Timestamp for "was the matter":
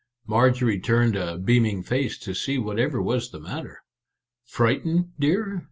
2.99-3.83